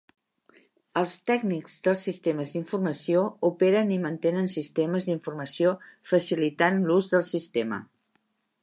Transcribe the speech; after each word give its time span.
Els 1.01 1.11
tècnics 1.31 1.75
dels 1.87 2.01
sistemes 2.07 2.55
d'informació 2.57 3.21
operen 3.51 3.93
i 3.99 4.01
mantenen 4.07 4.51
sistemes 4.57 5.09
d'informació, 5.11 5.77
facilitant 6.15 6.83
l'ús 6.91 7.13
del 7.15 7.29
sistema. 7.37 7.83